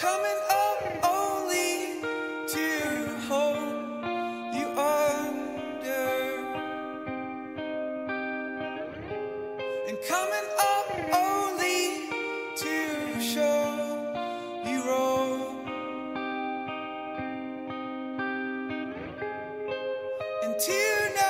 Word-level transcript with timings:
coming 0.00 0.40
up 0.50 1.04
only 1.04 2.02
to 2.46 3.18
hold 3.28 4.04
you 4.54 4.68
under, 4.76 6.08
and 9.88 9.98
coming 10.06 10.48
up 10.58 10.88
only 11.14 12.10
to 12.56 13.20
show 13.20 14.62
you 14.66 14.84
roll. 14.86 15.56
and 20.42 20.60
to 20.60 21.14
know. 21.16 21.25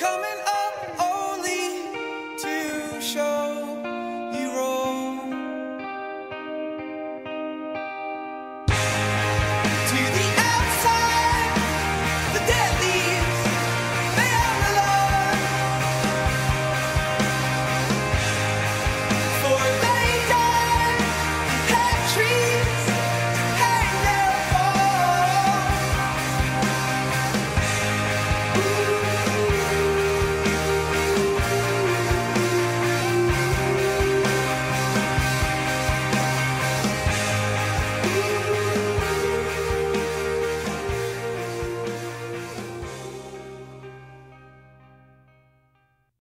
coming 0.00 0.40
up. 0.46 0.53